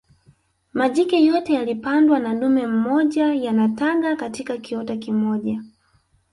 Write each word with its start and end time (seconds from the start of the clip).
majike 0.73 1.25
yote 1.25 1.53
yaliyopandwa 1.53 2.19
na 2.19 2.35
dume 2.35 2.67
mmoja 2.67 3.33
yanataga 3.33 4.15
katika 4.15 4.57
kiota 4.57 4.97
kimoja 4.97 5.63